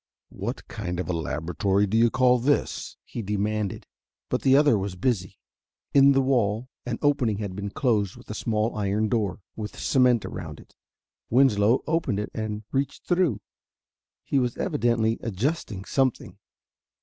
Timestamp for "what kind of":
0.33-1.07